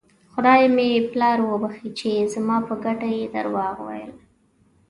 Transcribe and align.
خدای 0.33 0.61
مې 0.75 0.89
پلار 1.11 1.39
وبښي 1.41 1.89
چې 1.99 2.11
زما 2.33 2.57
په 2.67 2.73
ګټه 2.85 3.07
یې 3.17 3.25
درواغ 3.35 3.75
ویل. 3.87 4.11